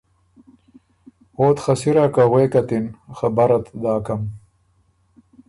اوت 1.37 1.57
خه 1.63 1.73
سِرا 1.81 2.05
که 2.13 2.23
غوېکت 2.31 2.69
اِن، 2.75 2.85
خبرت 3.17 3.65
داکم۔ 3.81 4.21